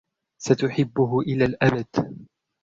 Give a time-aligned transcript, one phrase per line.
[0.43, 1.87] ستحبه إلى الأبد.